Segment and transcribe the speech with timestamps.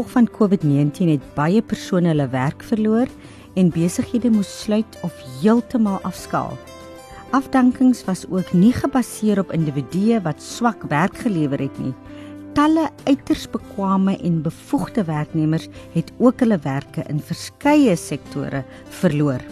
[0.00, 3.08] gevolg van COVID-19 het baie persone hulle werk verloor
[3.54, 6.56] en besighede moes sluit of heeltemal afskaal.
[7.36, 11.92] Afdankings was ook nie gebaseer op individue wat swak werk gelewer het nie.
[12.54, 18.64] Talle uiters bekwame en bevoegde werknemers het ook hulle werke in verskeie sektore
[19.02, 19.44] verloor.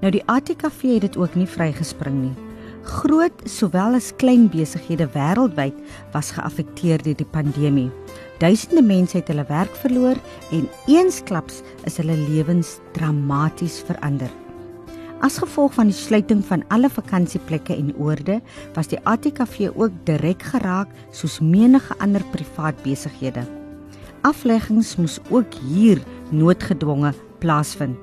[0.00, 2.34] Nou die ATKV het dit ook nie vrygespring nie.
[2.82, 5.76] Groot sowel as klein besighede wêreldwyd
[6.16, 7.90] was geaffekteer deur die pandemie.
[8.38, 10.18] Duisende mense het hulle werk verloor
[10.50, 14.30] en eensklaps is hulle lewens dramaties verander.
[15.22, 18.40] As gevolg van die sluiting van alle vakansieplekke en oorde,
[18.74, 23.44] was die ATKV ook direk geraak soos menige ander privaat besighede.
[24.26, 27.98] Afleggings moes ook hier noodgedwonge plaasvind.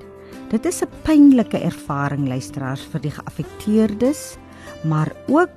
[0.50, 4.38] Dit is 'n pynlike ervaring luisteraars vir die geaffekteerdes,
[4.84, 5.52] maar ook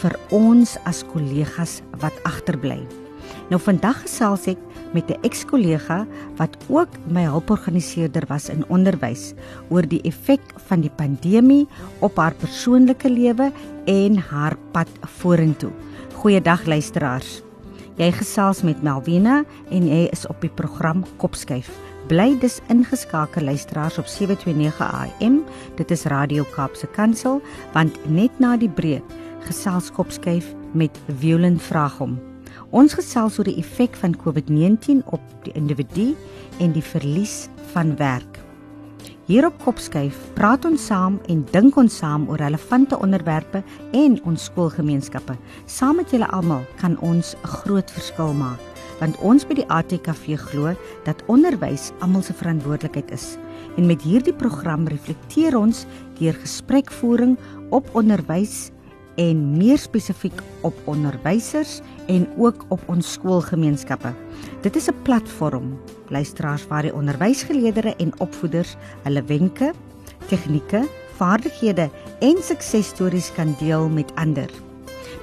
[0.00, 2.99] vir ons as kollegas wat agterbly.
[3.50, 4.58] Nou vandag gesels ek
[4.94, 6.06] met 'n ex-kollega
[6.38, 9.34] wat ook my hulporganiseerder was in onderwys
[9.70, 11.66] oor die effek van die pandemie
[11.98, 13.52] op haar persoonlike lewe
[13.86, 15.70] en haar pad vorentoe.
[16.14, 17.42] Goeiedag luisteraars.
[17.96, 21.70] Jy gesels met Melvina en jy is op die program Kopskuif.
[22.06, 25.44] Bly dus ingeskakel luisteraars op 729 AM.
[25.76, 29.04] Dit is Radio Kaapse Kansel want net na die breek
[29.40, 32.29] gesels Kopskuif met Violent Vragom.
[32.70, 36.12] Ons gesels oor die effek van COVID-19 op die individu
[36.62, 38.38] en die verlies van werk.
[39.26, 44.46] Hier op Kopskuif praat ons saam en dink ons saam oor relevante onderwerpe en ons
[44.46, 45.34] skoolgemeenskappe.
[45.66, 48.62] Saam met julle almal kan ons 'n groot verskil maak,
[49.00, 53.36] want ons by die ATKV glo dat onderwys almal se verantwoordelikheid is.
[53.76, 55.86] En met hierdie program reflekteer ons
[56.18, 57.36] deur gesprekvoering
[57.70, 58.70] op onderwys
[59.14, 64.12] en meer spesifiek op onderwysers en ook op ons skoolgemeenskappe.
[64.60, 65.78] Dit is 'n platform,
[66.08, 69.72] luisteraars waar die onderwysgeleerders en opvoeders hulle wenke,
[70.26, 71.90] tegnieke, vaardighede
[72.20, 74.50] en suksesstories kan deel met ander.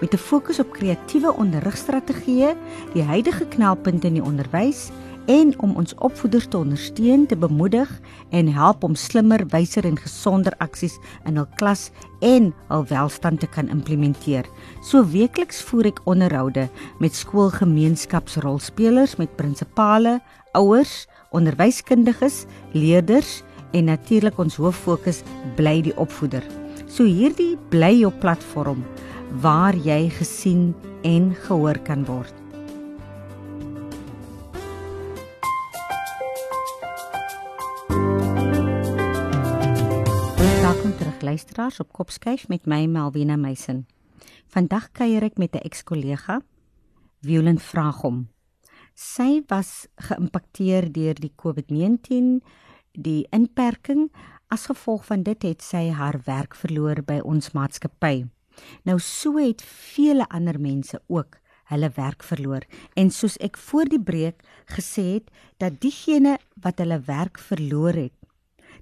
[0.01, 2.55] Met 'n fokus op kreatiewe onderrigstrategieë,
[2.93, 4.89] die huidige knelpunte in die onderwys
[5.27, 7.89] en om ons opvoeders te ondersteun, te bemoedig
[8.35, 11.89] en help om slimmer, wyser en gesonder aksies in hul klas
[12.25, 14.45] en hul welstand te kan implementeer.
[14.81, 16.67] So weekliks voer ek onderhoude
[17.03, 20.19] met skoolgemeenskapsrolspelers, met prinsipale,
[20.57, 21.05] ouers,
[21.35, 23.43] onderwyskundiges, leerders
[23.75, 25.23] en natuurlik ons hoof fokus
[25.59, 26.43] bly die opvoeder.
[26.87, 28.85] So hierdie bly jou platform
[29.43, 30.71] waar jy gesien
[31.03, 32.46] en gehoor kan word.
[41.21, 43.85] Luisteraars op Kopskyf met my Melvina Meisen.
[44.51, 46.41] Vandag kuier ek met 'n ex-kollega,
[47.21, 48.27] Violent Vragom.
[48.93, 52.43] Sy was geïmpakteer deur die COVID-19,
[52.91, 54.11] die inperking.
[54.47, 58.25] As gevolg van dit het sy haar werk verloor by ons maatskappy.
[58.83, 62.61] Nou so het vele ander mense ook hulle werk verloor
[62.93, 68.13] en soos ek voor die breek gesê het dat diegene wat hulle werk verloor het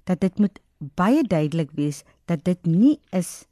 [0.04, 3.46] dat dit moet baie duidelik wees dat dit nie is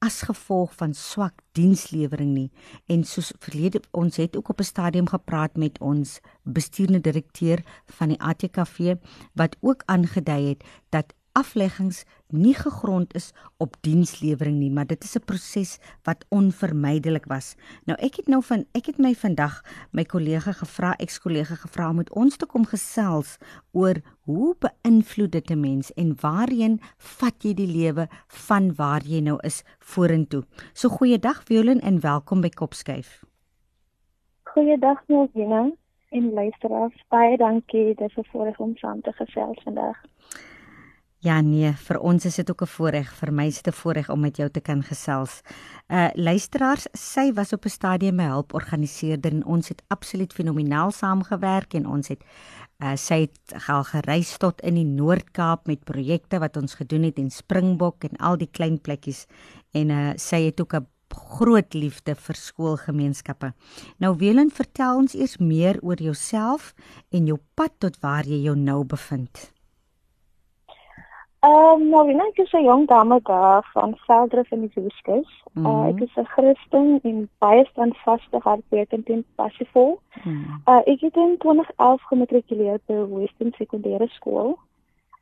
[0.00, 2.50] as gevolg van swak dienslewering nie.
[2.88, 8.08] En soos verlede ons het ook op 'n stadium gepraat met ons bestuurende direkteur van
[8.08, 8.96] die ATKV
[9.34, 15.16] wat ook aangedui het dat afleggings nie gegrond is op dienslewering nie, maar dit is
[15.16, 17.56] 'n proses wat onvermydelik was.
[17.86, 21.96] Nou ek het nou van ek het my vandag my kollega gevra, ekskollega gevra om
[21.96, 23.38] met ons te kom gesels
[23.72, 29.20] oor hoe beïnvloed dit 'n mens en waarheen vat jy die lewe van waar jy
[29.20, 30.44] nou is vorentoe.
[30.72, 33.24] So goeiedag Violin en welkom by Kopskuif.
[34.42, 35.70] Goeiedag Melvina
[36.08, 39.96] en luisteraars, baie dankie dat jy voorreg om saam te gesels vandag.
[41.20, 44.08] Ja nee, vir ons is dit ook 'n voorreg, vir my is dit 'n voorreg
[44.08, 45.42] om met jou te kan gesels.
[45.88, 51.74] Uh luisteraars, sy was op 'n stadium my hulporganiseerder en ons het absoluut fenomenaal saamgewerk
[51.74, 52.24] en ons het
[52.78, 57.18] uh sy het al gereis tot in die Noord-Kaap met projekte wat ons gedoen het
[57.18, 59.26] en Springbok en al die klein plekkies
[59.72, 63.52] en uh sy het ook 'n groot liefde vir skoolgemeenskappe.
[63.98, 66.74] Nou Welen, vertel ons eers meer oor jouself
[67.10, 69.59] en jou pad tot waar jy jou nou bevind.
[71.40, 75.42] Ehm um, nou, ek is 'n jong dame daar van Veldrif in die Weskus.
[75.52, 75.82] Mm -hmm.
[75.82, 80.00] uh, ek is 'n Christen en baie standvastig hardwerkend en passievol.
[80.24, 80.62] Mm -hmm.
[80.66, 84.58] uh, ek het in 2011 gematrikuleer by Western Sekondêre Skool.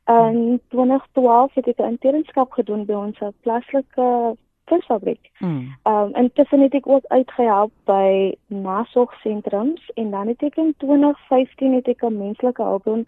[0.09, 5.29] In 2012 het ek 'n internskap gedoen by ons plaaslike visfabriek.
[5.39, 5.75] Mm.
[5.83, 11.87] Um intussen het ek ook uitgehelp by nasorgsentrums en dan het ek in 2015 het
[11.87, 13.07] ek 'n menslike hulpbron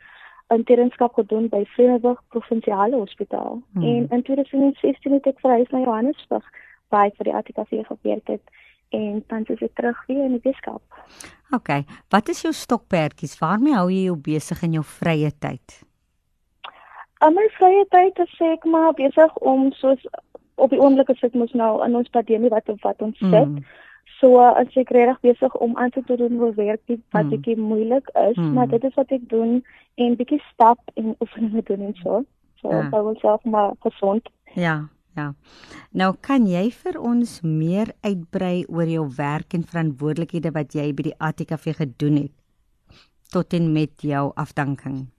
[0.54, 3.62] internskap gedoen by Vryburg Provinsiale Hospitaal.
[3.72, 3.84] Mm.
[3.84, 6.48] En in 2016 het ek verhuis na Johannesburg
[6.92, 8.44] waar ek vir die ATKV gewerk het
[8.92, 10.84] en tans is ek terug weer in die Weskaap.
[11.56, 11.70] OK,
[12.12, 13.38] wat is jou stokperdjies?
[13.40, 15.78] Waarmee hou jy jou besig in jou vrye tyd?
[17.24, 20.04] In my vrye tyd is ek maar besig om soos
[20.62, 23.48] op die oomblik as ek mos nou in ons pandemie wat wat ons sit.
[23.48, 23.64] Mm.
[24.22, 27.38] So as ek regtig besig om aan te doen wil werk dit wat mm.
[27.42, 28.54] ek moeilik is, mm.
[28.54, 29.64] maar dit is wat ek doen
[29.98, 32.24] en bietjie stap en oefeninge doen en so.
[32.62, 32.84] So ja.
[32.86, 34.30] ek wil self maar gesond.
[34.54, 34.84] Ja.
[35.18, 35.34] Ja.
[35.92, 41.10] Nou kan jy vir ons meer uitbrei oor jou werk en verantwoordelikhede wat jy by
[41.10, 42.38] die ATKV gedoen het
[43.32, 45.10] tot en met jou afdanking.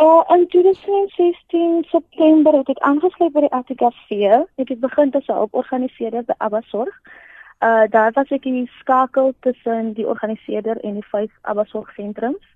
[0.00, 4.12] Uh, in 2016 September het ek aangesluit by die ATKV.
[4.62, 6.94] Ek het begin as 'n hulporganiseerder by Abasorg.
[7.60, 12.46] Uh daar was ek die skakel tussen die organiseerder en die vyf Abasorgsentrums.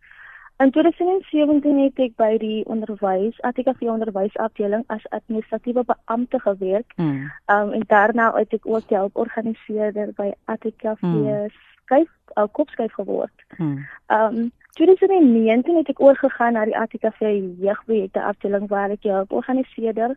[0.57, 6.93] In 2017 het ek by die onderwys ATKV onderwysafdeling as administratiewe beampte gewerk.
[6.97, 7.31] Mm.
[7.53, 11.51] Um en daarna het ek ook die hulporganiseerder by ATKV mm.
[11.83, 13.47] skuif, uh, kopskuif geword.
[13.59, 13.83] Mm.
[14.07, 17.21] Um 2019 het ek oorgegaan na die ATKV
[17.61, 20.17] jeugprojekte afdeling waar ek jou organiseerder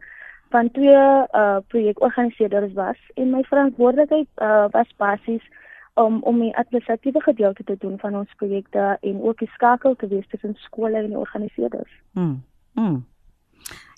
[0.49, 1.03] van twee
[1.41, 5.43] uh projekorganiseerders was en my verantwoordelikheid uh was basies
[5.93, 10.07] om om die administratiewe gedeelte te doen van ons projekte en ook die skakel te
[10.07, 11.91] wees tussen skole en die organiseerders.
[12.11, 12.43] Mm.
[12.73, 13.05] Mm.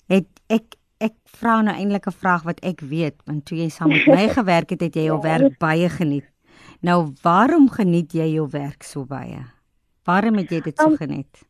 [0.08, 3.88] Ek ek ek vra nou eintlik 'n vraag wat ek weet want toe jy saam
[3.88, 6.28] met my gewerk het, het jy jou werk baie geniet.
[6.80, 9.44] Nou, waarom geniet jy jou werk so baie?
[10.04, 11.49] Waarom het jy dit so um, geniet?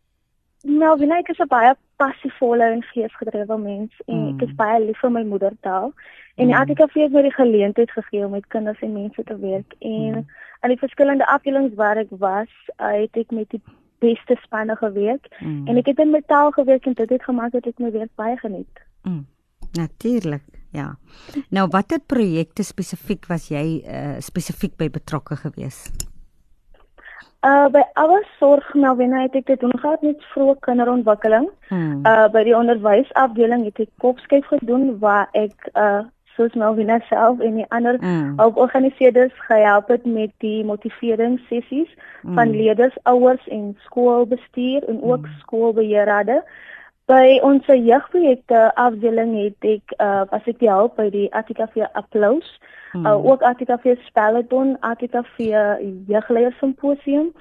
[0.63, 4.35] Nou, wie ek is 'n baie passievolle en geesgedrewe mens en mm.
[4.35, 5.93] ek is baie lief vir my moedertaal.
[6.37, 6.53] En mm.
[6.53, 10.27] ATKV het my die geleentheid gegee om met kinders en mense te werk en mm.
[10.61, 13.63] aan die verskillende afdelings waar ek was, het ek met die
[14.01, 15.67] beste spanne gewerk mm.
[15.69, 18.13] en ek het in my taal gewerk en dit het gemaak dat ek my werk
[18.15, 18.85] baie geniet.
[19.03, 19.27] Mm.
[19.73, 20.45] Natuurlik.
[20.73, 20.97] Ja.
[21.51, 26.10] Nou watter projekte spesifiek was jy uh, spesifiek by betrokke geweest?
[27.41, 31.49] Uh by alles sorg nou wanneer het ek dit doen gehad met vroeë kinderontwikkeling.
[31.69, 32.01] Hmm.
[32.07, 36.03] Uh by die onderwysafdeling het ek kopskyf gedoen waar ek uh
[36.37, 38.39] soos Melvina self en die ander hmm.
[38.39, 41.89] organiseerders gehelp het met die motiveringssessies
[42.21, 42.35] hmm.
[42.35, 45.39] van leerders, ouers en skoolbestuur en ook hmm.
[45.41, 46.43] skoolbeheerrade.
[47.11, 52.47] By ons jeugprojekte afdeling het ek uh was ek die help by die ATKV Applous.
[52.93, 53.07] Hmm.
[53.07, 55.51] Uh, ook ATKV Spelleton, ATKV
[56.07, 57.33] Jeugleier Simposium,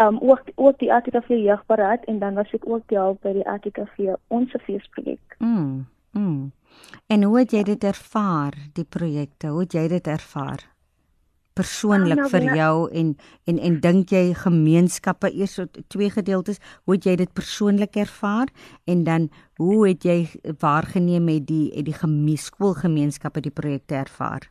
[0.00, 4.14] um ook ook die ATKV Jeugberaad en dan was ek ook deel by die ATKV
[4.28, 5.36] Onse Feesprojek.
[5.38, 5.86] Mm.
[6.12, 6.52] Mm.
[7.06, 9.52] En hoe het jy dit ervaar, die projekte?
[9.52, 10.64] Hoe het jy dit ervaar?
[11.58, 13.14] Persoonlik ah, nou, vir jou en
[13.50, 18.52] en en dink jy gemeenskappe eers so twee gedeeltes hoe het jy dit persoonlik ervaar
[18.86, 20.20] en dan hoe het jy
[20.62, 24.48] waargeneem met die het die gemeenskapskoolgemeenskappe die projekte ervaar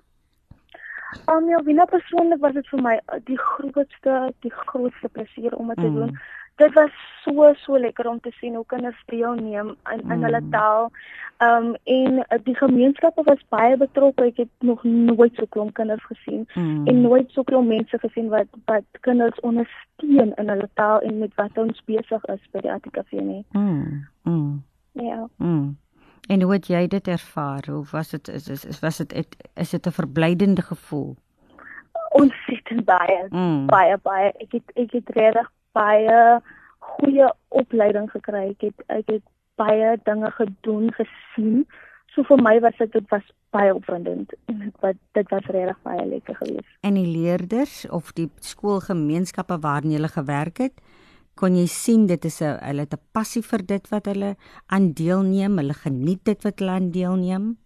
[1.31, 5.71] Um, ja, wie persoonlik was dit vir my uh, die grootste die grootste plesier om
[5.71, 5.83] dit mm.
[5.83, 6.17] te doen.
[6.57, 6.91] Dit was
[7.23, 10.23] so so lekker om te sien hoe kinders deelneem in in mm.
[10.23, 10.91] hulle taal.
[11.37, 14.23] Um en uh, die gemeenskappe was baie betrokke.
[14.23, 16.87] Ek het nog nooit so klomp kinders gesien mm.
[16.87, 21.35] en nooit so klomp mense gesien wat wat kinders ondersteun in hulle taal en met
[21.35, 23.43] wat ons besig is by die ATKV nie.
[23.51, 24.07] Mm.
[24.23, 24.63] Mm.
[24.91, 25.27] Ja.
[25.37, 25.77] Mm.
[26.27, 27.69] En hoe het jy dit ervaar?
[27.69, 29.13] Hoe was dit is is was dit
[29.53, 31.15] is dit 'n verblydende gevoel?
[32.09, 33.27] Ontsettend baie.
[33.29, 33.65] Mm.
[33.65, 34.31] Baie baie.
[34.31, 36.21] Ek het ek het regtig baie
[36.97, 37.31] goeie
[37.61, 38.49] opleiding gekry.
[38.55, 39.25] Ek het ek het
[39.61, 41.65] baie dinge gedoen, gesien.
[42.13, 44.33] So vir my was dit dit was baie opwindend.
[44.83, 46.71] Wat dit was regtig baie lekker geweest.
[46.81, 50.81] En die leerders of die skoolgemeenskappe waarin jy gewerk het,
[51.37, 54.35] kon jy sien dit is 'n hulle het 'n passie vir dit wat hulle
[54.67, 57.57] aan deelneem, hulle geniet dit wat hulle aan deelneem.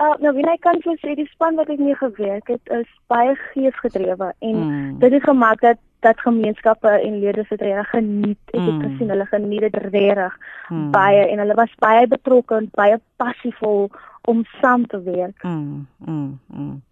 [0.00, 2.88] Uh nou wie ek kan vir sê die span wat ek mee gewerk het is
[3.12, 4.98] baie geesgedrewe en mm.
[4.98, 8.40] dit het gemaak dat dat gemeenskappe en lede se reg geniet.
[8.50, 8.82] Ek het mm.
[8.86, 10.90] gesien hulle geniet dit reg mm.
[10.94, 13.90] baie en hulle was baie betrokke en baie passievol
[14.28, 15.42] om saam te werk.
[15.42, 15.86] Mm.
[15.98, 16.40] Mm.
[16.46, 16.82] Mm.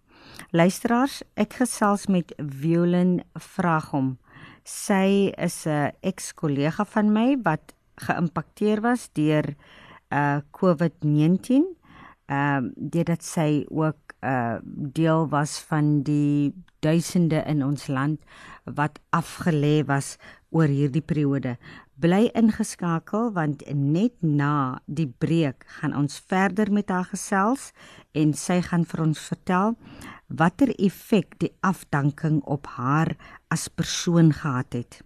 [0.51, 4.17] Luisteraars, ek gesels met Violin Vragom.
[4.63, 9.55] Sy is 'n ex-kollega van my wat geïmpakteer was deur
[10.11, 11.63] uh COVID-19.
[12.25, 18.21] Ehm uh, deurdat sy ook uh, deel was van die duisende in ons land
[18.65, 20.17] wat afgelê was
[20.49, 21.57] oor hierdie periode.
[22.01, 27.69] Bly ingeskakel want net na die breek gaan ons verder met haar gesels
[28.17, 29.77] en sy gaan vir ons vertel
[30.41, 33.15] watter effek die afdanking op haar
[33.53, 35.01] as persoon gehad het.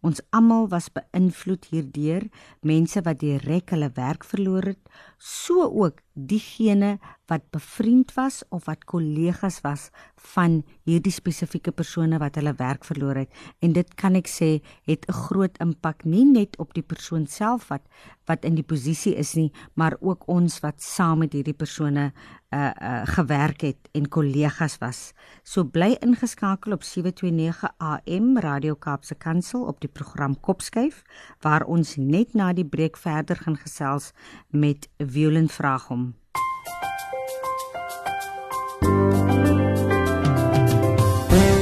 [0.00, 2.24] Ons almal was beïnvloed hierdeur,
[2.64, 4.80] mense wat direk hulle werk verloor het,
[5.18, 6.96] so ook diegene
[7.28, 9.90] wat bevriend was of wat kollegas was
[10.32, 13.32] van hierdie spesifieke persone wat hulle werk verloor het.
[13.60, 17.68] En dit kan ek sê het 'n groot impak nie net op die persoon self
[17.68, 17.82] wat
[18.26, 22.12] wat in die posisie is nie, maar ook ons wat saam met hierdie persone
[22.50, 25.12] uh uh gewerk het en kollegas was.
[25.42, 31.02] So bly ingeskakel op 729 AM Radio Kaapse Kansel op die program Kopskyf
[31.40, 34.12] waar ons net na die breek verder gaan gesels
[34.50, 36.14] met Violent vraag hom.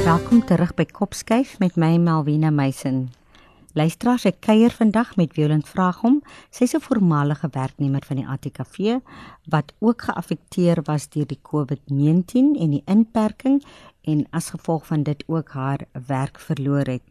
[0.05, 3.09] Welkom terug by Kopskyf met my Melvina Meisen.
[3.75, 6.21] Luisteraars, ek kuier vandag met Violent Vraagom.
[6.49, 9.01] Sy's 'n voormalige werknemer van die ATKV
[9.49, 13.63] wat ook geaffekteer was deur die COVID-19 en die inperking
[14.01, 17.01] en as gevolg van dit ook haar werk verloor het.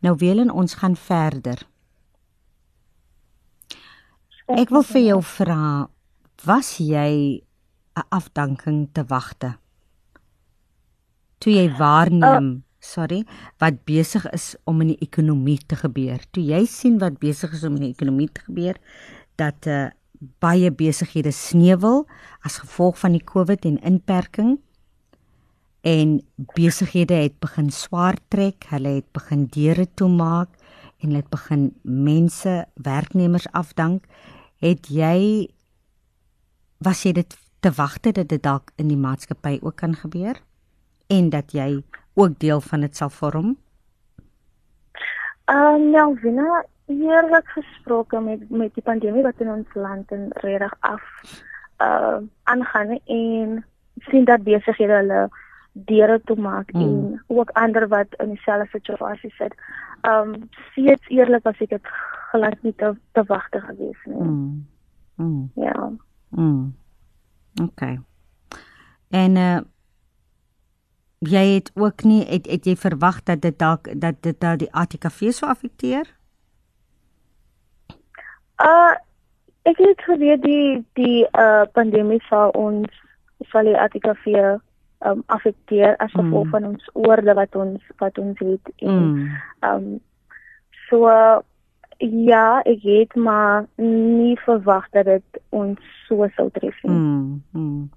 [0.00, 1.66] Nou Violent, ons gaan verder.
[4.46, 5.88] Ek wil vir jou vra,
[6.44, 7.42] was jy
[7.96, 9.58] 'n afdanking te wagte?
[11.38, 13.24] Toe jy waarneem uh, sorry,
[13.58, 16.20] wat besig is om in die ekonomie te gebeur.
[16.32, 18.76] Toe jy sien wat besig is om in die ekonomie te gebeur,
[19.36, 19.88] dat uh
[20.38, 22.02] baie besighede sneuwel
[22.44, 24.58] as gevolg van die COVID en inperking
[25.80, 26.18] en
[26.52, 30.52] besighede het begin swaar trek, hulle het begin deure toemaak
[31.00, 34.04] en hulle het begin mense, werknemers afdank.
[34.60, 35.48] Het jy
[36.80, 40.40] was jy dit te wagte dat dit dalk in die maatskappy ook kan gebeur
[41.12, 41.82] en dat jy
[42.14, 43.56] ook deel van dit sal vorm?
[45.44, 50.28] Ehm um, ja, Wina, eerlik gesproke met met die pandemie wat in ons land en
[50.44, 51.02] reg af
[51.82, 53.64] uh aangaan en
[54.08, 55.28] sien dat besighede hulle
[55.72, 56.80] deure toe maak mm.
[56.80, 59.54] en ook ander wat in dieselfde situasie sit.
[60.00, 61.90] Ehm um, steeds eerlik as ek dit
[62.30, 64.22] gelaat nie te, te wagte gewees nie.
[64.22, 64.66] Mm.
[65.16, 65.50] Mm.
[65.54, 65.90] Ja.
[66.30, 66.74] Mm.
[67.62, 67.82] OK.
[69.10, 69.60] En uh
[71.20, 74.72] jy het ook nie het, het jy verwag dat dit dalk dat dit dat die
[74.72, 76.08] ATKV sou affekteer?
[78.56, 78.96] Uh
[79.68, 82.88] ek het geweet die die uh pandemie sal ons
[83.52, 84.56] sal die ATKV
[85.04, 86.50] um affekteer as gevolg mm.
[86.50, 89.28] van ons oorde wat ons wat ons het en mm.
[89.60, 89.86] um
[90.88, 91.40] so uh,
[92.00, 95.78] ja, ek het maar nie verwag dat dit ons
[96.08, 96.96] so sou tref nie.
[96.96, 97.42] Mm.
[97.52, 97.90] Mm.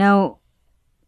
[0.00, 0.40] Nou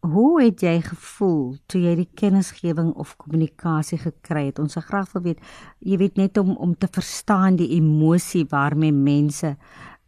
[0.02, 4.58] Hoe het jy gevoel toe jy die kennisgewing of kommunikasie gekry het?
[4.58, 5.44] Ons sal graag wil weet,
[5.78, 9.52] jy weet net om om te verstaan die emosie waarmee mense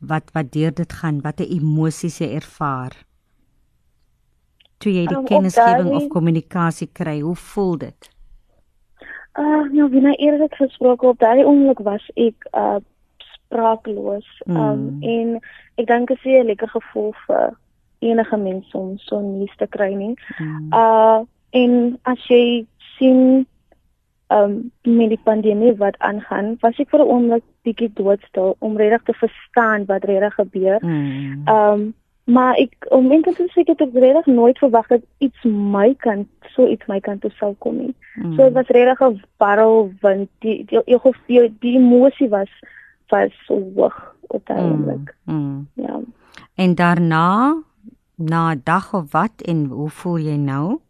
[0.03, 2.97] wat wat deur dit gaan, watter emosies jy ervaar.
[4.83, 8.11] Toe jy die um, kennisgewing of kommunikasie kry, hoe voel dit?
[9.35, 12.79] Uh, nou, wie nou eerlik gesproke op daai oomblik was ek uh
[13.55, 14.27] spraakloos.
[14.47, 15.03] Um mm.
[15.03, 15.41] en
[15.75, 17.57] ek dink dit is 'n lekker gevoel vir
[17.99, 20.15] enige mens om so nuus te kry nie.
[20.39, 20.69] Mm.
[20.73, 22.67] Uh en as jy
[22.99, 23.47] sien
[24.29, 29.03] um met die pandemie wat aangaan, was ek vir 'n oomblik bietjie doodstil om regtig
[29.03, 30.79] te verstaan wat regtig gebeur.
[30.83, 31.49] Mm.
[31.49, 35.95] Um maar ek om net te sê ek het regtig nooit verwag dat iets my
[36.01, 37.95] kan so iets my kan toe sou kom nie.
[38.17, 38.35] Mm.
[38.35, 42.51] So dit was regtig 'n barrel want die die die, die, die emosie was
[43.09, 44.71] was so hoog op daai mm.
[44.71, 45.15] oomblik.
[45.25, 45.35] Mm.
[45.37, 45.69] Mm.
[45.75, 46.01] Ja.
[46.55, 47.57] En daarna
[48.15, 50.81] na 'n dag of wat en hoe voel jy nou?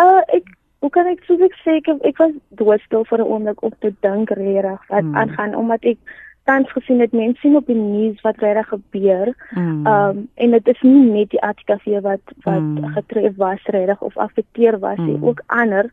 [0.00, 3.72] Uh ek hoe kan ek sê ek ek, ek was doodstil vir 'n oomblik om
[3.78, 5.16] te dink regtig wat hmm.
[5.16, 5.98] aangaan omdat ek
[6.44, 9.32] tans gesien het mense sien op die nuus wat regtig gebeur.
[9.50, 9.86] Hmm.
[9.86, 12.92] Um en dit is nie net die ATKV wat wat hmm.
[12.96, 15.24] getref was regtig of affekteer was nie, hmm.
[15.24, 15.90] ook ander.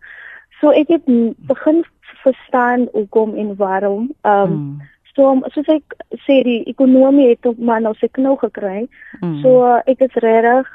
[0.60, 1.08] So ek het
[1.48, 1.84] begin
[2.22, 4.12] verstaan hoekom en waarom.
[4.22, 4.82] Um hmm.
[5.16, 8.86] So soos ek sê die ekonomie het op maar nou se knou gekry.
[9.20, 9.42] Mm.
[9.44, 10.70] So ek is regtig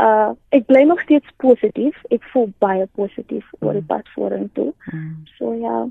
[0.00, 1.96] uh ek bly nog steeds positief.
[2.12, 3.64] Ek voel baie positief mm.
[3.64, 4.70] oor die pad vorentoe.
[4.92, 5.14] Mm.
[5.38, 5.86] So ja.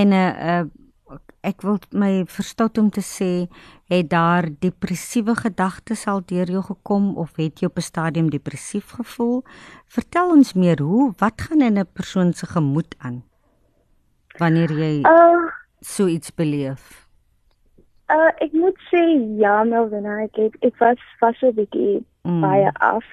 [0.00, 0.64] En uh, uh
[1.40, 3.48] ek wil my verstout om te sê
[3.88, 8.90] het daar depressiewe gedagtes al deur jou gekom of het jy op 'n stadium depressief
[8.98, 9.42] gevoel?
[9.86, 13.22] Vertel ons meer hoe wat gaan in 'n persoon se gemoed aan
[14.38, 15.50] wanneer jy uh
[15.80, 17.06] so iets beleef?
[18.10, 19.02] Uh ek moet sê
[19.38, 22.40] ja, Melvin, ek het, ek was vas so 'n bietjie mm.
[22.40, 23.04] baie af.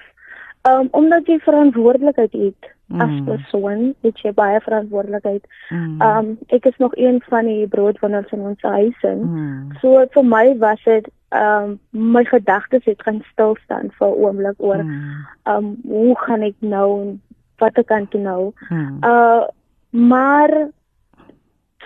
[0.68, 3.00] Um omdat jy verantwoordelikheid het Mm.
[3.00, 5.46] As persoon het jy baie verantwoordelikheid.
[5.74, 6.02] Mm.
[6.02, 9.72] Um ek is nog een van die broodwinnaars in ons huis en mm.
[9.82, 14.62] so vir my was dit um my gedagtes het gaan stil staan vir 'n oomblik
[14.62, 15.26] oor mm.
[15.50, 17.18] um hoe gaan ek nou
[17.58, 18.52] wat ek kan doen nou.
[18.70, 18.98] Mm.
[19.02, 19.44] Uh
[19.90, 20.70] maar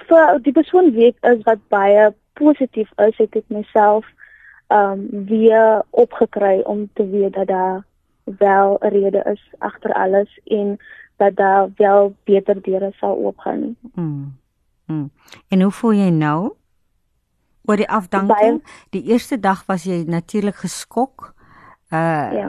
[0.08, 4.04] vir die persoon wie ek is wat baie positief is, het ek myself
[4.68, 7.84] um weer opgekry om te weet dat daar
[8.38, 10.78] wel 'n rede is agter alles en
[11.16, 13.76] dat daar wel beter deure sal oopgaan.
[13.94, 14.38] Mm.
[14.86, 15.10] Mm.
[15.48, 16.52] En hoe voel jy nou?
[17.64, 21.34] Oor die afdanking, die eerste dag was jy natuurlik geskok.
[21.90, 22.48] Uh ja.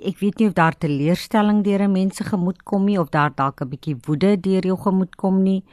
[0.00, 3.68] ek weet nie of daar teleurstelling deur mense gemoed kom nie of daar dalk 'n
[3.68, 5.64] bietjie woede deur jou gemoed kom nie.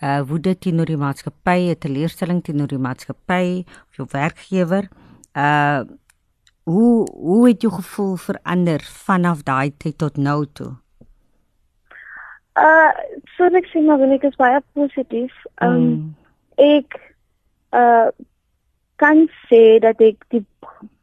[0.00, 4.88] Uh woede teenoor die maatskappy, 'n teleurstelling teenoor die maatskappy of jou werkgewer.
[5.34, 5.82] Uh
[6.64, 10.72] hoe hoe het jou gevoel verander vanaf daai tyd tot nou toe?
[12.58, 12.92] Uh
[13.36, 15.32] so ek sê maar ek is baie positief.
[15.62, 16.14] Um mm.
[16.56, 16.98] ek
[17.72, 18.10] uh
[19.00, 20.44] kan sê dat ek die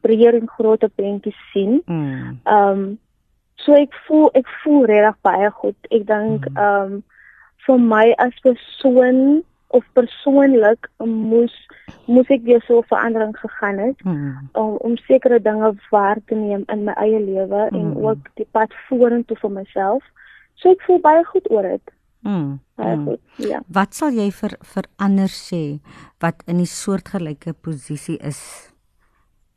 [0.06, 1.80] breër en groot prentjie sien.
[1.86, 2.38] Mm.
[2.44, 2.98] Um
[3.58, 5.78] so ek voel ek voel regtig baie goed.
[5.90, 6.58] Ek dink mm.
[6.62, 7.02] um
[7.66, 11.54] vir my as persoon of persoonlik moes
[12.06, 14.48] moes ek weer so verandering gegaan het mm.
[14.52, 17.76] om om sekere dinge waar te neem in my eie lewe mm.
[17.80, 20.04] en ook die pad vorentoe vir myself.
[20.56, 21.94] So ek voel baie goed oor dit.
[22.24, 22.56] Mm.
[22.80, 23.04] Baie mm.
[23.10, 23.22] goed.
[23.50, 23.60] Ja.
[23.68, 25.62] Wat sal jy vir vir ander sê
[26.24, 28.40] wat in die soortgelyke posisie is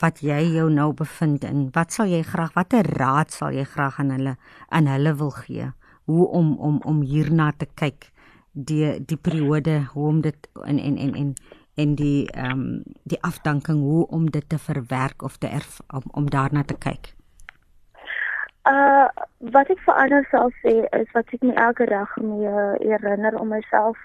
[0.01, 1.69] wat jy jou nou bevind in?
[1.75, 4.35] Wat sal jy graag watter raad sal jy graag aan hulle
[4.69, 5.71] aan hulle wil gee?
[6.11, 8.10] Hoe om om om hierna te kyk?
[8.51, 11.33] Die die periode hoe om dit en en en en
[11.75, 16.03] en die ehm um, die afdanking hoe om dit te verwerk of te erf, om
[16.11, 17.13] om daarna te kyk.
[18.69, 19.07] Uh
[19.53, 22.51] wat ek vir ander sal sê is wat ek my elke dag mee
[22.83, 23.97] herinner om myself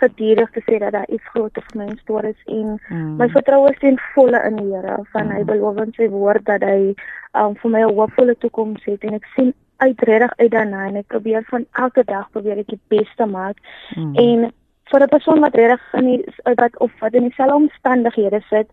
[0.00, 3.16] gedurig te sê dat daar iets groter vir my instoor is en mm.
[3.16, 5.32] my vertroue is ten volle in die Here van mm.
[5.36, 6.92] hy beloof in sy woord dat hy
[7.40, 11.06] um, vir my 'n hoopvolle toekoms het en ek sien uitredig uit daarna en ek
[11.06, 13.58] probeer van elke dag probeer ek die beste maak.
[13.96, 14.14] Mm.
[14.14, 14.52] En
[14.90, 18.68] vir 'n persoon wat reg in die wat of wat in dieselfde omstandighede sit,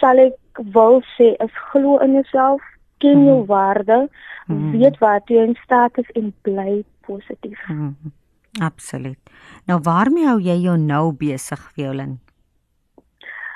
[0.00, 0.36] sal ek
[0.72, 2.62] wil sê is glo in jouself,
[2.98, 3.26] ken mm.
[3.26, 4.08] jou waarde,
[4.46, 4.70] mm.
[4.72, 7.68] weet wat jy in staat is en bly positief.
[7.68, 7.96] Mm.
[8.60, 9.18] Absoluut.
[9.66, 12.20] Nou waarmee hou jy jou nou besig, Violin?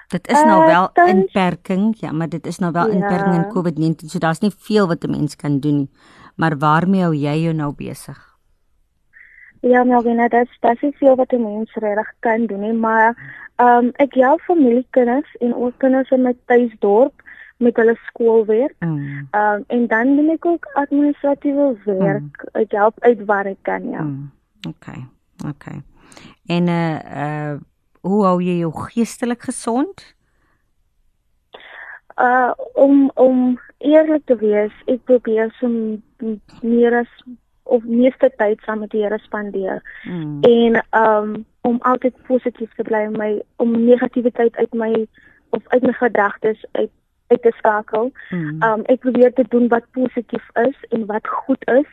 [0.09, 2.93] Dit is nou wel uh, tans, inperking, ja, maar dit is nou wel ja.
[2.93, 5.91] inperking in COVID-19, so daar's nie veel wat 'n mens kan doen nie
[6.39, 8.19] maar waarmee hou jy jou nou besig?
[9.67, 13.17] Ja, Melvina, dit is dit veel wat 'n mens regtig kan doen, nie, maar
[13.57, 17.23] ehm um, ek help familiekinders en ook kinders in my tuisdorp
[17.57, 18.75] met hulle skoolwerk.
[18.79, 19.29] Mm.
[19.31, 19.57] Ehm mm.
[19.57, 22.43] um, en dan doen ek ook administratiewe werk.
[22.43, 22.61] Mm.
[22.61, 24.03] Ek help uit waar ek kan, ja.
[24.03, 24.31] Mm.
[24.69, 24.87] OK.
[25.49, 25.67] OK.
[26.47, 27.59] En eh uh, uh,
[28.01, 30.15] hoe hou jy jou geestelik gesond?
[32.19, 35.69] Uh om om eerlik te wees, ek probeer so
[36.63, 37.13] meer as
[37.69, 39.83] of meeste tyd saam met die Here spandeer.
[40.05, 40.39] Mm.
[40.41, 45.07] En um om altyd positief te bly, my om negativiteit uit my
[45.51, 46.91] of uit my gedagtes uit
[47.27, 48.13] uit te skakel.
[48.31, 48.63] Mm.
[48.63, 51.91] Um ek probeer te doen wat positief is en wat goed is.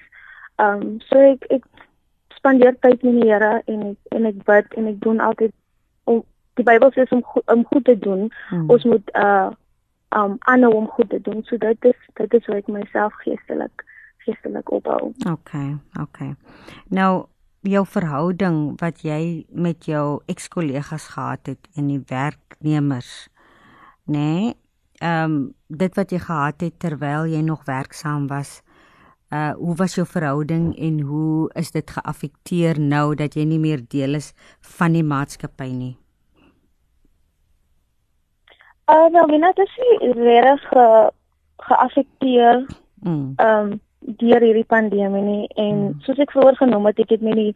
[0.55, 1.67] Um so ek ek
[2.39, 5.53] spandeer tyd met die Here en ek en ek bid en ek doen altyd
[6.03, 6.23] om
[6.55, 8.31] die Bybel sê om om goed te doen.
[8.49, 8.69] Mm.
[8.69, 9.51] Ons moet uh
[10.15, 11.43] um aanhou om goed te doen.
[11.43, 13.85] So dit is dit is hoe ek myself geestelik
[14.25, 15.13] geestelik opbou.
[15.31, 16.33] Okay, okay.
[16.89, 17.25] Nou
[17.65, 23.27] jou verhouding wat jy met jou ex-kollegas gehad het en die werknemers,
[24.05, 24.19] nê?
[24.19, 24.53] Nee,
[25.01, 28.61] ehm um, dit wat jy gehad het terwyl jy nog werksaam was,
[29.33, 33.81] uh hoe was jou verhouding en hoe is dit geaffekteer nou dat jy nie meer
[33.89, 34.33] deel is
[34.77, 35.95] van die maatskappy nie?
[38.85, 41.11] Uh nou, wie net is regtig ge,
[41.57, 42.65] geaffekteer.
[43.01, 43.33] Mm.
[43.35, 45.93] Ehm um, deur hierdie pandemie nie en mm.
[46.05, 47.53] soos ek vroeër genoem het, ek het met die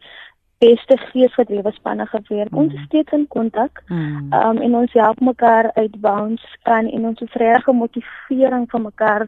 [0.60, 2.50] beste geesgedrewe spanne gewerk.
[2.50, 2.58] Mm.
[2.58, 3.82] Ons is steeds in kontak.
[3.88, 4.32] Mm.
[4.34, 9.26] Um en ons help mekaar uitbounce kan en ons is regtig gemotiveering van mekaar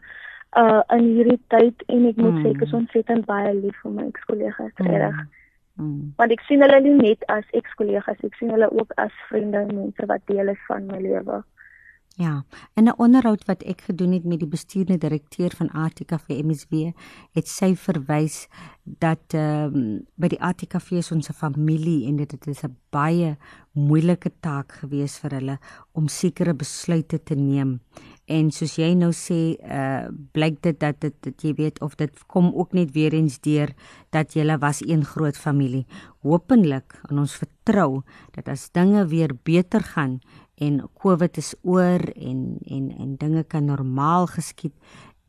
[0.62, 2.42] uh in hierdie tyd en ek moet mm.
[2.42, 4.90] sê ek is ontsettend baie lief vir my ekskollegas mm.
[4.90, 5.22] regtig.
[5.80, 6.12] Mm.
[6.20, 9.74] Want ek sien hulle nie net as ekskollegas, ek sien hulle ook as vriende en
[9.78, 11.40] mense wat deel is van my lewe.
[12.16, 12.44] Ja,
[12.74, 16.92] in 'n onderhoud wat ek gedoen het met die bestuurende direkteur van ATKV MSW,
[17.32, 18.48] het sy verwys
[18.84, 23.36] dat ehm um, by die ATKV is ons 'n familie en dit is 'n baie
[23.72, 25.58] moeilike taak gewees vir hulle
[25.92, 27.80] om sekere besluite te neem.
[28.26, 32.26] En soos jy nou sê uh blyk dit dat dit, dit jy weet of dit
[32.26, 33.72] kom ook net weer eens deur
[34.10, 35.86] dat julle was een groot familie.
[36.22, 40.20] Hopelik en ons vertrou dat as dinge weer beter gaan
[40.64, 44.74] en covid is oor en en en dinge kan normaal geskied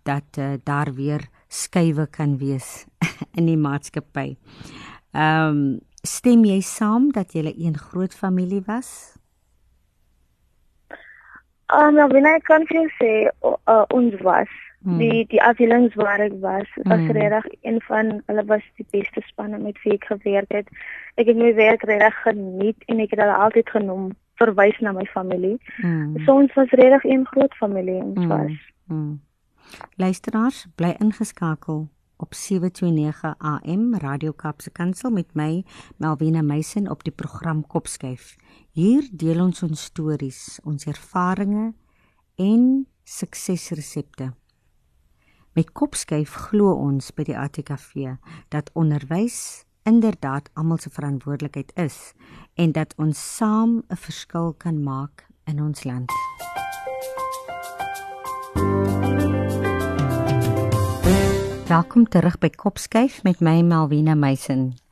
[0.04, 2.86] dat uh, daar weer skuwe kan wees
[3.38, 4.36] in die maatskappy.
[5.12, 9.16] Ehm um, stem jy saam dat jy 'n groot familie was?
[11.66, 14.50] Ah, um, nou, ek kan vir sê uh, ons was
[14.84, 14.98] hmm.
[14.98, 17.12] die die afdelings waar ek was, was hmm.
[17.12, 20.68] regtig een van hulle was die beste spanne met wie ek gewerk het.
[21.16, 24.12] Ek het my werk regtig geniet en ek het hulle altyd genoem
[24.44, 25.58] verwys na my familie.
[25.80, 26.18] Hmm.
[26.26, 28.28] So ons was regtig een groot familie ons hmm.
[28.28, 28.60] was.
[28.92, 29.22] Hmm.
[29.96, 31.88] Luisteraars, bly ingeskakel
[32.24, 35.64] op 729 AM Radio Kapse Kansel met my
[35.98, 38.36] Melvina Meisen op die program Kopskyf.
[38.72, 41.74] Hier deel ons ons stories, ons ervarings
[42.36, 44.32] en suksesresepte.
[45.54, 48.16] Met Kopskyf glo ons by die ATKV
[48.50, 52.14] dat onderwys inderdaad almal se verantwoordelikheid is
[52.54, 56.12] en dat ons saam 'n verskil kan maak in ons land.
[61.68, 64.83] Welkom terug by Kopskyf met my Melvina Meisen.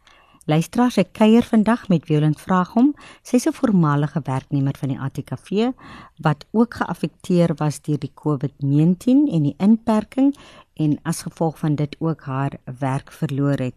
[0.50, 2.96] Luisteraars, ek kuier vandag met Wielend Vraagom.
[3.22, 5.72] Sy's 'n voormalige werknemer van die ATKV
[6.18, 10.36] wat ook geaffekteer was deur die COVID-19 en die inperking
[10.74, 13.76] en as gevolg van dit ook haar werk verloor het.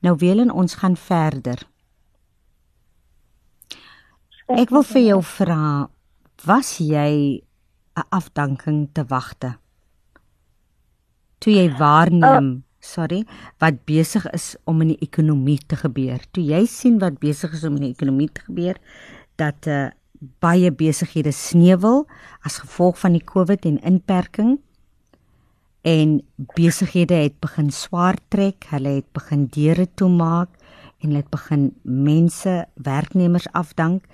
[0.00, 1.58] Nou Wielend, ons gaan verder.
[4.46, 5.90] Ek wil vir jou vra,
[6.44, 7.42] was jy
[7.96, 9.58] 'n afdanking te wagte?
[11.44, 13.24] toe jy waarneem, uh, sorry,
[13.62, 16.22] wat besig is om in die ekonomie te gebeur.
[16.36, 18.78] Toe jy sien wat besig is om in die ekonomie te gebeur
[19.40, 19.88] dat uh,
[20.44, 22.04] baie besighede sneuwel
[22.46, 24.58] as gevolg van die COVID en inperking
[25.84, 26.20] en
[26.54, 30.54] besighede het begin swaar trek, hulle het begin deure toemaak
[31.02, 34.06] en hulle het begin mense, werknemers afdank.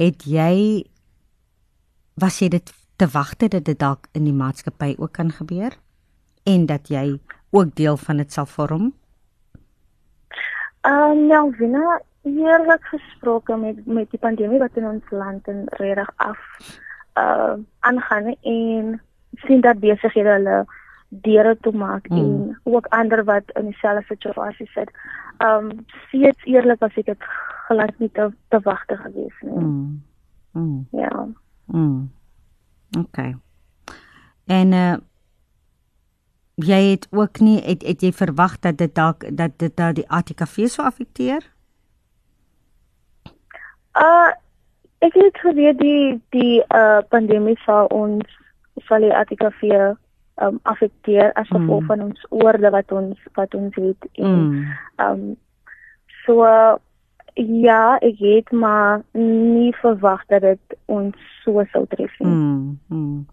[0.00, 0.54] Het jy
[2.20, 5.76] was jy dit te wagte dat dit dalk in die maatskappy ook kan gebeur?
[6.42, 7.18] en dat jy
[7.50, 8.92] ook deel van dit sal vorm?
[10.80, 15.64] Ehm uh, nou, Vina, eerlik gesproke met met die pandemie wat in ons land en
[15.66, 16.38] reg af
[17.18, 19.00] uh aangaan en
[19.32, 20.64] sien dat besighede hulle
[21.08, 22.16] deure toe maak mm.
[22.16, 24.90] en ook ander wat in dieselfde situasie sit.
[25.36, 27.28] Ehm um, steeds eerlik as ek dit
[27.68, 29.58] glad nie te, te wagte gewees nie.
[29.58, 30.02] Mm.
[30.52, 30.86] Mm.
[30.90, 31.26] Ja.
[31.64, 32.10] Mm.
[32.98, 33.36] Okay.
[34.46, 34.94] En uh
[36.66, 40.08] jy het ook nie het, het jy verwag dat dit dalk dat dit dat die
[40.08, 41.42] ATKV sou affekteer?
[43.94, 44.30] Uh
[45.00, 48.28] ek het geweet die die uh pandemie sal ons
[48.88, 49.94] sal die ATKV
[50.44, 51.86] um affekteer as gevolg mm.
[51.86, 54.76] van ons oorde wat ons wat ons het en mm.
[55.06, 55.24] um
[56.24, 56.76] so uh,
[57.34, 62.28] ja, ek het maar nie verwag dat dit ons so sou tref nie.
[62.28, 62.78] Mm.
[62.86, 63.26] Mm.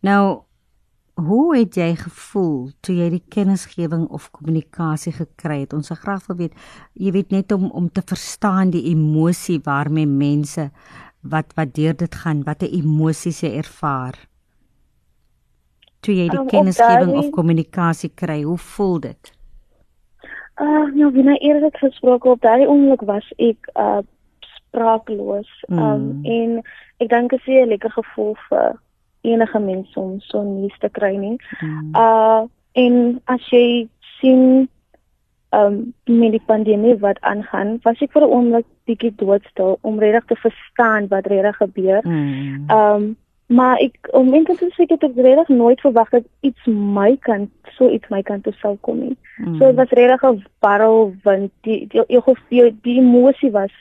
[0.00, 0.42] Nou
[1.20, 5.74] Hoe het jy gevoel toe jy die kennisgewing of kommunikasie gekry het?
[5.76, 6.54] Ons sal graag wil weet,
[6.94, 10.70] jy weet net om om te verstaan die emosie waarmee mense
[11.20, 14.16] wat wat deur dit gaan, watter emosies jy ervaar.
[16.00, 19.32] Toe jy die um, kennisgewing of kommunikasie kry, hoe voel dit?
[20.60, 24.00] Uh, nou, wie nou eerlik gesproke op daai oomblik was ek uh
[24.70, 25.48] spraakloos.
[25.68, 26.24] Um mm.
[26.24, 26.50] en
[27.02, 28.78] ek dink dit is 'n lekker gevoel vir
[29.20, 31.36] enige mens om so nuus te kry nie.
[31.60, 31.94] Mm.
[31.94, 33.88] Uh en as jy
[34.20, 34.68] sien
[35.50, 40.24] um met die pandemie wat aangaan, was ek vir 'n oomblik bietjie doodstil om regtig
[40.24, 42.00] te verstaan wat regtig gebeur.
[42.04, 42.70] Mm.
[42.70, 43.16] Um
[43.50, 47.50] maar ek om net te sê ek het regtig nooit verwag dat iets my kant
[47.76, 49.16] so iets my kant toe sou kom nie.
[49.38, 49.58] Mm.
[49.58, 53.72] So dit was regtig 'n barrel want die die die, die, die emosie was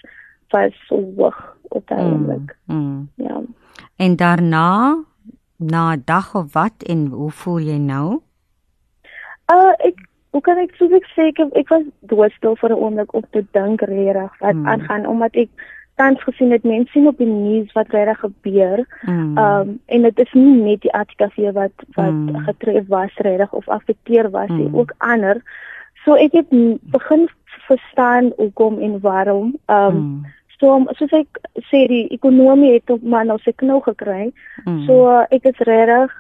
[0.50, 2.14] was so hoog op daai mm.
[2.14, 2.56] oomblik.
[2.66, 3.10] Mm.
[3.16, 3.42] Ja.
[3.96, 4.98] En daarna
[5.60, 8.22] na 'n dag of wat en hoe voel jy nou?
[9.52, 9.98] Uh ek
[10.32, 14.32] hoe kan ek sê ek ek was doodstil vir 'n oomblik om te dink regtig
[14.40, 14.68] wat hmm.
[14.68, 15.50] aangaan omdat ek
[15.96, 18.86] tans gesien het mense sien op die nuus wat regtig gebeur.
[19.02, 19.38] Hmm.
[19.38, 22.38] Um en dit is nie net die ATKV wat wat hmm.
[22.48, 24.76] getref was regtig of afekteer was nie, hmm.
[24.76, 25.44] ook ander.
[26.06, 26.48] So ek het
[26.82, 27.30] begin
[27.68, 29.58] verstaan hoekom en waarom.
[29.68, 30.26] Um hmm
[30.60, 34.32] So soos ek sê die ekonomie het op maar nou se knou gekry.
[34.66, 34.84] Mm.
[34.88, 36.12] So ek is regtig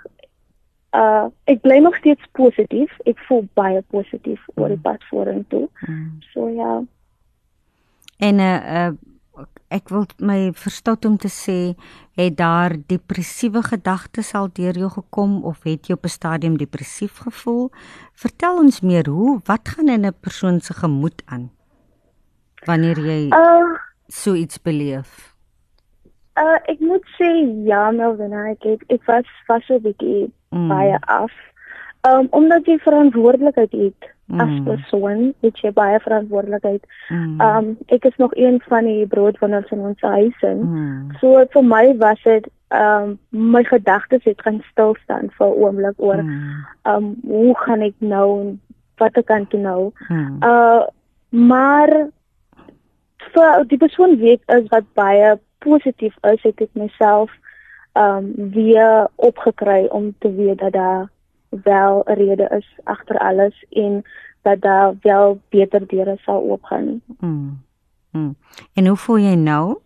[0.95, 2.93] uh ek bly nog steeds positief.
[3.05, 4.55] Ek voel baie positief mm.
[4.61, 5.67] oor die pad vorentoe.
[5.87, 6.07] Mm.
[6.31, 6.79] So ja.
[8.19, 8.91] En uh, uh
[9.69, 11.75] ek wil my verstout om te sê
[12.17, 17.21] het daar depressiewe gedagtes al deur jou gekom of het jy op 'n stadium depressief
[17.27, 17.69] gevoel?
[18.13, 21.51] Vertel ons meer hoe wat gaan in 'n persoon se gemoed aan
[22.65, 23.77] wanneer jy uh,
[24.09, 25.35] so iets beleef?
[26.39, 27.29] Uh ek moet sê
[27.67, 30.67] ja, Melvin, ek het ek was was so 'n bietjie mm.
[30.67, 31.33] baie af.
[32.07, 34.39] Um omdat jy verantwoordelikheid het mm.
[34.39, 36.85] as persoon, het jy baie verantwoordelikheid.
[37.09, 37.41] Mm.
[37.41, 41.11] Um ek is nog een van die broodwinners in ons huis en mm.
[41.19, 45.97] so vir my was dit um my gedagtes het gaan stil staan vir 'n oomblik
[45.97, 46.65] oor mm.
[46.85, 48.57] um hoe gaan ek nou
[48.97, 49.91] wat ek kan doen nou.
[50.07, 50.37] Mm.
[50.43, 50.83] Uh
[51.29, 52.09] maar
[53.33, 57.31] vir die persoon weet is wat baie positief is, het ek myself
[57.99, 61.09] um weer opgekry om te weet dat daar
[61.49, 64.03] wel 'n rede is agter alles en
[64.41, 67.01] dat daar wel beter deure sal oopgaan.
[67.19, 67.63] Mm.
[68.11, 68.35] Mm.
[68.73, 69.77] En hoe voel jy nou?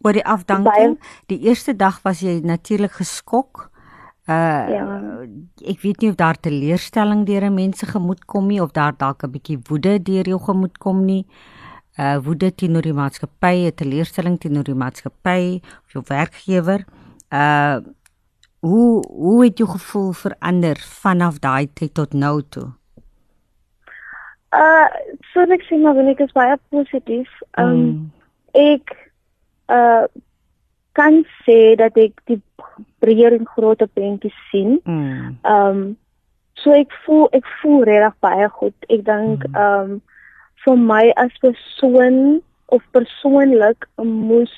[0.00, 1.00] Oor die afdanking.
[1.26, 3.70] Die eerste dag was jy natuurlik geskok.
[4.26, 4.36] Uh
[4.68, 5.00] ja.
[5.64, 9.30] ek weet nie of daar teleurstelling deur mense gemoed kom nie of daar dalk 'n
[9.30, 11.26] bietjie woede deur jou gemoed kom nie.
[11.26, 11.59] Uh
[12.24, 16.84] woede teenoor die maatskappy, 'n teleurstelling teenoor die maatskappy of jou werkgewer.
[17.30, 17.78] Uh
[18.60, 22.68] hoe hoe het jou gevoel verander vanaf daai tyd tot nou toe?
[24.50, 24.88] Uh
[25.32, 27.30] so ek sê maar ek is baie positief.
[27.58, 28.10] Um mm.
[28.52, 28.96] ek
[29.70, 30.04] uh
[30.92, 32.42] kan sê dat ek die
[32.98, 34.80] breër en groot prentjie sien.
[34.84, 35.38] Mm.
[35.46, 35.96] Um
[36.54, 38.76] so ek voel ek voel regtig baie goed.
[38.88, 39.56] Ek dink mm.
[39.56, 40.02] um
[40.64, 44.52] vir my as persoon of persoonlik moes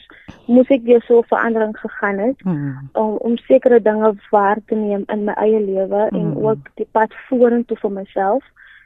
[0.46, 2.90] moes ek weer so 'n verandering gegaan het mm.
[2.92, 6.16] om om sekere dinge waar te neem in my eie lewe mm.
[6.18, 6.44] en hmm.
[6.46, 8.44] ook die pad vorentoe vir myself.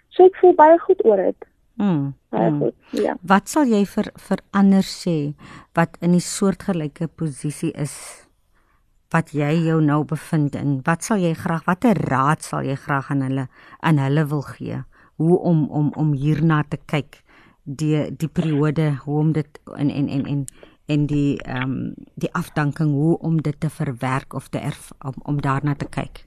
[0.09, 1.49] So ek voel baie goed oor dit.
[1.77, 2.15] Mm.
[2.29, 2.61] Baie mm.
[2.61, 2.77] goed.
[2.91, 3.17] Ja.
[3.23, 5.35] Wat sal jy vir verander sê
[5.75, 7.97] wat in die soortgelyke posisie is
[9.15, 10.81] wat jy jou nou bevind in?
[10.85, 13.49] Wat sal jy graag watter raad sal jy graag aan hulle
[13.81, 14.83] aan hulle wil gee?
[15.17, 17.23] Hoe om om om hierna te kyk?
[17.67, 20.45] die die periode hoe om dit en en en en
[20.87, 25.15] en die ehm um, die afdanking hoe om dit te verwerk of te erf, om,
[25.23, 26.25] om daarna te kyk.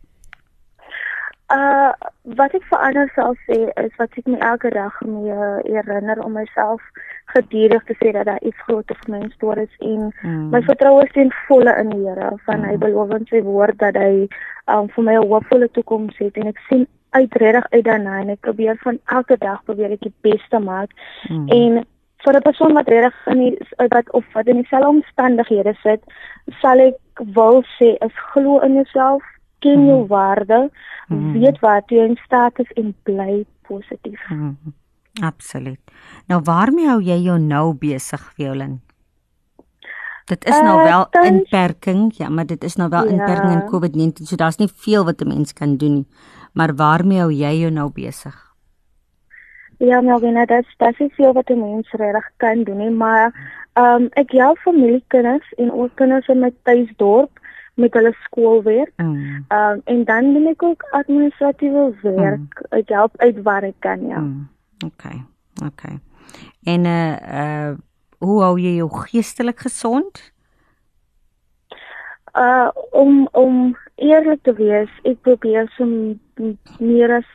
[1.53, 1.91] Uh
[2.23, 6.81] wat ek verander sal sê is wat ek my elke dag mee herinner om myself
[7.25, 10.49] gedurig te sê dat daar iets groter vir my storie is en mm.
[10.49, 12.65] my vertroue is in volle in die Here van mm.
[12.69, 14.27] hy beloof in sy woord dat hy
[14.67, 18.41] um, vir my 'n hoopvolle toekoms het en ek sien uitredig uit daarna en ek
[18.45, 20.93] probeer van elke dag probeer ek die beste maak.
[21.29, 21.47] Mm.
[21.47, 21.85] En
[22.23, 26.01] vir 'n persoon wat reg in die wat of wat in dieselfde omstandighede sit,
[26.61, 29.23] sal ek wil sê is glo in jouself,
[29.59, 30.07] ken jou mm.
[30.07, 30.69] waarde,
[31.07, 31.33] mm.
[31.33, 34.19] weet wat jy in staat is en bly positief.
[34.29, 34.57] Mm.
[35.23, 35.79] Absoluut.
[36.27, 38.81] Nou waarmee hou jy jou nou besig, Violin?
[40.25, 43.09] Dit is nou wel uh, inperking, ja, maar dit is nou wel ja.
[43.09, 46.07] inperking in COVID-19, so daar's nie veel wat 'n mens kan doen nie
[46.59, 48.35] maar waarmee hou jy jou nou besig?
[49.79, 53.31] Ja, Melvina, dit is dis veel wat 'n mens regtig kan doen, nie, maar
[53.73, 57.39] ehm um, ek help familiekinders en ook kinders in my tuisdorp
[57.73, 58.91] met hulle skoolwerk.
[58.97, 59.45] Mm.
[59.47, 59.71] Ehm mm.
[59.71, 62.59] um, en dan doen ek ook administratiewe werk.
[62.59, 62.77] Mm.
[62.79, 64.19] Ek help uit waar ek kan, ja.
[64.19, 64.49] Mm.
[64.85, 65.03] OK.
[65.65, 65.83] OK.
[66.63, 67.77] En eh uh, uh
[68.19, 70.33] hoe hou jy jou geestelik gesond?
[72.33, 75.85] Uh om om eerlik te wees, ek probeer so
[76.79, 77.29] meer as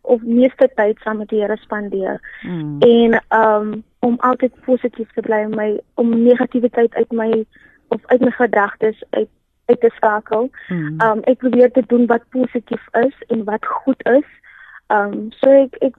[0.00, 2.20] of meeste tyd saam met die Here spandeer.
[2.42, 2.78] Mm.
[2.78, 7.44] En um om altyd positief te bly, my om negativiteit uit my
[7.88, 9.28] of uit my gedagtes uit
[9.64, 10.50] uit te skakel.
[10.68, 11.00] Mm.
[11.04, 14.26] Um ek probeer te doen wat positief is en wat goed is.
[14.88, 15.94] Um so ek ek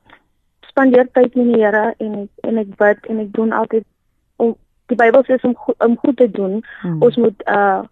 [0.68, 3.86] spandeer tyd met die Here en ek en ek bid en ek doen altyd
[4.36, 4.56] om
[4.92, 6.62] die Bybel sê om om goed te doen.
[6.84, 7.02] Mm.
[7.02, 7.84] Ons moet uh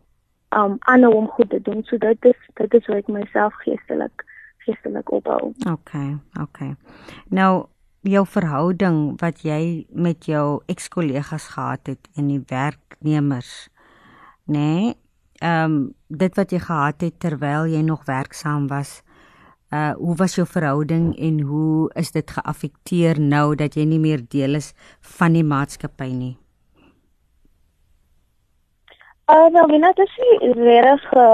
[0.57, 1.85] um aanhou om goed te doen.
[1.85, 4.25] So dit is dit is hoe ek myself geestelik
[4.69, 5.51] geestelik opbou.
[5.71, 6.75] Okay, okay.
[7.33, 7.67] Nou
[8.07, 13.67] jou verhouding wat jy met jou ex-kollegas gehad het en die werknemers,
[14.47, 14.55] nê?
[14.55, 14.95] Nee,
[15.39, 19.01] ehm um, dit wat jy gehad het terwyl jy nog werksaam was,
[19.71, 24.23] uh hoe was jou verhouding en hoe is dit geaffekteer nou dat jy nie meer
[24.27, 24.73] deel is
[25.17, 26.35] van die maatskappy nie?
[29.29, 31.25] Uh, nou, Wina, dit is nie regtig ge,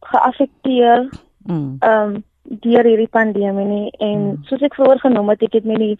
[0.00, 1.08] geaffekteer
[1.48, 1.76] mm.
[1.80, 3.88] um, deur hierdie pandemie nie.
[3.98, 4.44] En mm.
[4.50, 5.96] soos ek vroeër genoem het, ek het met die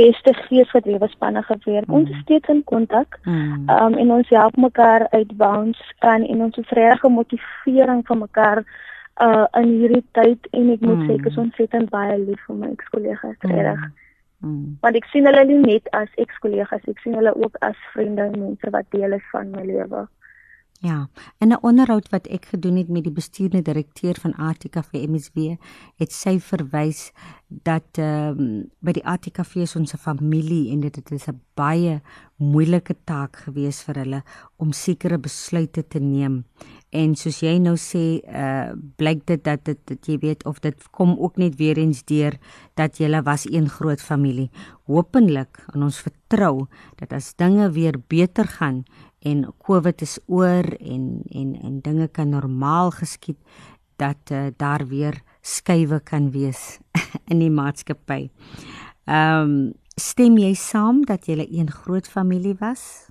[0.00, 1.88] beste geesgedrewe spanne gewerk.
[1.88, 1.94] Mm.
[1.94, 3.18] Ons is steeds in kontak.
[3.24, 3.68] Mm.
[3.68, 8.64] Um, en ons help mekaar uit bounce kan en ons het regtig motivering vir mekaar
[9.20, 11.08] uh in hierdie tyd en ek moet mm.
[11.08, 13.82] sê ek is ontsettend baie lief vir my kollegas, regtig.
[13.82, 13.98] Mm.
[14.40, 14.76] Mm.
[14.80, 18.38] Want ek sien hulle nie net as ex-kollegas, ek sien hulle ook as vriende en
[18.38, 20.06] mense wat deel is van my lewe.
[20.82, 25.38] Ja, in 'n onderhoud wat ek gedoen het met die bestuurende direkteur van ATKV MSW,
[25.96, 27.12] het sy verwys
[27.48, 32.00] dat ehm um, by die ATKV is ons 'n familie en dit is 'n baie
[32.36, 34.22] moeilike taak gewees vir hulle
[34.56, 36.44] om sekere besluite te neem.
[36.90, 40.90] En soos jy nou sê, uh blyk dit dat dit dat jy weet of dit
[40.90, 42.38] kom ook net weer eens deur
[42.74, 44.50] dat julle was een groot familie.
[44.86, 46.66] Hoopelik en ons vertrou
[46.96, 48.84] dat as dinge weer beter gaan
[49.22, 53.38] en COVID is oor en en en dinge kan normaal geskied
[53.96, 56.78] dat uh, daar weer skuwe kan wees
[57.32, 58.30] in die maatskappy.
[59.04, 63.10] Ehm um, stem jy saam dat jy 'n groot familie was?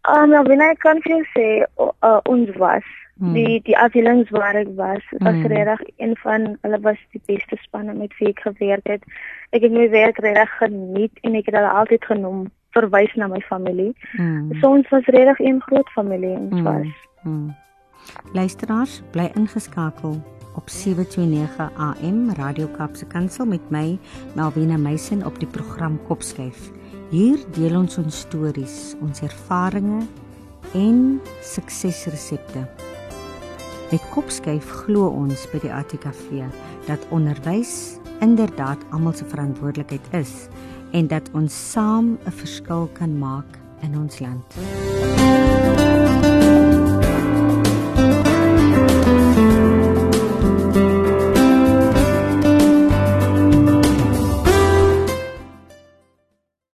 [0.00, 1.46] Ah, uh, nou, wanneer kan jy sê
[1.78, 2.82] uh, ons was
[3.18, 3.32] hmm.
[3.32, 5.46] die die afdelings waar ek was, was hmm.
[5.46, 9.04] regtig een van hulle was die beste span met wie ek gewerk het.
[9.50, 13.40] Ek het my werk regtig geniet en ek het hulle altyd genoem verwys na my
[13.48, 13.92] familie.
[14.16, 14.52] Mm.
[14.60, 16.62] So ons was regtig een groot familie ons mm.
[16.62, 17.08] was.
[17.22, 17.50] Mm.
[18.32, 20.18] Luisteraars, bly ingeskakel
[20.54, 23.98] op 729 AM Radio Kapse Kansel met my
[24.34, 26.70] Melvina Meisen op die program Kopskyf.
[27.12, 30.08] Hier deel ons ons stories, ons ervarings
[30.76, 32.66] en suksesresepte.
[33.92, 36.46] Met Kopskyf glo ons by die ATKV
[36.88, 40.46] dat onderwys inderdaad almal se verantwoordelikheid is
[40.92, 45.71] en dat ons saam 'n verskil kan maak in ons land.